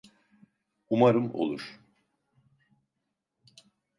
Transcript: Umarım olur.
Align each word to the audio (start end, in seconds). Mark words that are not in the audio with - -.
Umarım 0.89 1.35
olur. 1.35 1.79